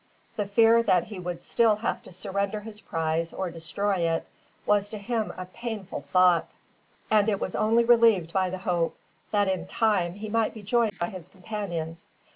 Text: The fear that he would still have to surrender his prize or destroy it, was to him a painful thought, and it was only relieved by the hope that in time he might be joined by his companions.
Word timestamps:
The 0.35 0.47
fear 0.47 0.81
that 0.81 1.03
he 1.03 1.19
would 1.19 1.43
still 1.43 1.75
have 1.75 2.01
to 2.01 2.11
surrender 2.11 2.61
his 2.61 2.81
prize 2.81 3.31
or 3.33 3.51
destroy 3.51 3.97
it, 3.97 4.25
was 4.65 4.89
to 4.89 4.97
him 4.97 5.31
a 5.37 5.45
painful 5.45 6.01
thought, 6.01 6.49
and 7.11 7.29
it 7.29 7.39
was 7.39 7.55
only 7.55 7.83
relieved 7.85 8.33
by 8.33 8.49
the 8.49 8.57
hope 8.57 8.97
that 9.29 9.47
in 9.47 9.67
time 9.67 10.13
he 10.13 10.27
might 10.27 10.55
be 10.55 10.63
joined 10.63 10.97
by 10.97 11.09
his 11.09 11.27
companions. 11.27 12.07